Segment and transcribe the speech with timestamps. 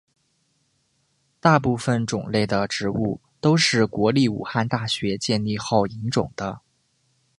[1.39, 6.61] 大部分种类的植物都是国立武汉大学建立后引种的。